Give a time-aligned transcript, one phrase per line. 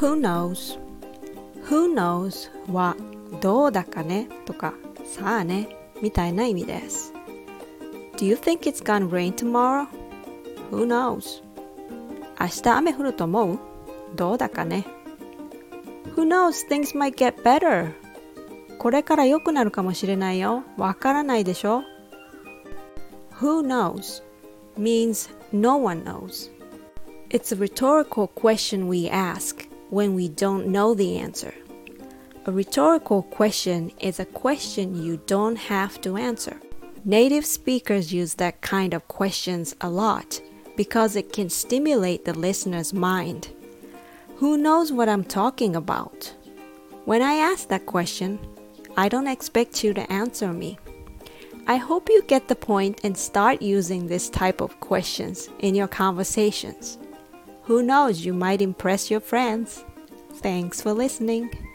[0.00, 0.78] Who knows?
[1.68, 2.96] Who knows は
[3.42, 4.72] どうだかねとか
[5.04, 7.12] さあねみたいな意味です。
[8.16, 9.86] Do you think it's gonna rain tomorrow?
[10.70, 11.42] Who knows?
[12.40, 13.58] 明日雨降ると思う
[14.16, 14.86] どうだかね
[16.16, 17.92] Who knows things might get better?
[18.78, 20.62] これから良くなるかもしれないよ。
[20.78, 21.82] わからないでしょ
[23.38, 24.22] Who knows
[24.78, 26.50] means no one knows.
[27.28, 31.54] It's a rhetorical question we ask when we don't know the answer.
[32.46, 36.58] A rhetorical question is a question you don't have to answer.
[37.04, 40.40] Native speakers use that kind of questions a lot
[40.76, 43.48] because it can stimulate the listener's mind.
[44.36, 46.32] Who knows what I'm talking about?
[47.04, 48.38] When I ask that question,
[48.96, 50.78] I don't expect you to answer me.
[51.66, 55.88] I hope you get the point and start using this type of questions in your
[55.88, 56.98] conversations.
[57.70, 59.84] Who knows, you might impress your friends.
[60.42, 61.69] Thanks for listening.